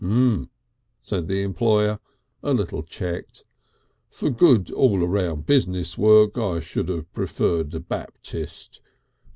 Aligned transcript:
"H'm," 0.03 0.49
said 1.03 1.27
the 1.27 1.43
employer 1.43 1.99
a 2.41 2.55
little 2.55 2.81
checked. 2.81 3.45
"For 4.09 4.31
good 4.31 4.71
all 4.71 4.97
round 5.07 5.45
business 5.45 5.95
work 5.95 6.39
I 6.39 6.59
should 6.59 6.89
have 6.89 7.13
preferred 7.13 7.71
a 7.75 7.79
Baptist. 7.81 8.81